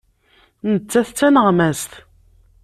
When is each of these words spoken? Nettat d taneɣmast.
Nettat 0.71 1.09
d 1.13 1.15
taneɣmast. 1.17 1.91